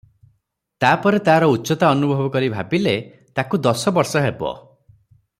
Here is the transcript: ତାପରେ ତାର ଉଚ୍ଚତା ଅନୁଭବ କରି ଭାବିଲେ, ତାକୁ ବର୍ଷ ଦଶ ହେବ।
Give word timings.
ତାପରେ 0.83 1.17
ତାର 1.27 1.49
ଉଚ୍ଚତା 1.55 1.91
ଅନୁଭବ 1.97 2.25
କରି 2.35 2.49
ଭାବିଲେ, 2.55 2.93
ତାକୁ 3.41 3.59
ବର୍ଷ 3.69 3.93
ଦଶ 3.99 4.23
ହେବ। 4.29 4.55